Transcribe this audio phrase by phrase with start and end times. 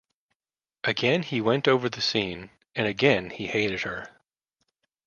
[0.83, 4.09] Again he went over the scene, and again he hated her.